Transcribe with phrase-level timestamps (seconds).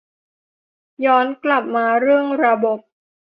[1.05, 2.79] ย้อนกับมาเรื่องระบบ